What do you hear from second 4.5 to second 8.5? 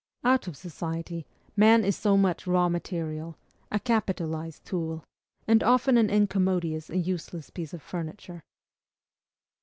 tool, and often an incommodious and useless piece of furniture.